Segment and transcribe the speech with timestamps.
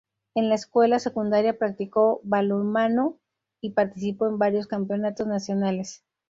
[0.33, 3.19] En la escuela secundaria practicó balonmano
[3.61, 6.03] y participó en varios campeonatos nacionales.